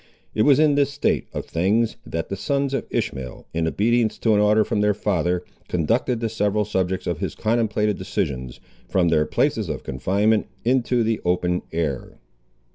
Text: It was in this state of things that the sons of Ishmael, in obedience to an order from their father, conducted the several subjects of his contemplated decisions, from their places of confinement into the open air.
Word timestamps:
It 0.33 0.41
was 0.41 0.57
in 0.57 0.73
this 0.73 0.91
state 0.91 1.27
of 1.31 1.45
things 1.45 1.95
that 2.07 2.29
the 2.29 2.35
sons 2.35 2.73
of 2.73 2.87
Ishmael, 2.89 3.45
in 3.53 3.67
obedience 3.67 4.17
to 4.17 4.33
an 4.33 4.39
order 4.39 4.63
from 4.63 4.81
their 4.81 4.95
father, 4.95 5.43
conducted 5.67 6.19
the 6.21 6.27
several 6.27 6.65
subjects 6.65 7.05
of 7.05 7.19
his 7.19 7.35
contemplated 7.35 7.99
decisions, 7.99 8.59
from 8.89 9.09
their 9.09 9.27
places 9.27 9.69
of 9.69 9.83
confinement 9.83 10.47
into 10.65 11.03
the 11.03 11.21
open 11.23 11.61
air. 11.71 12.17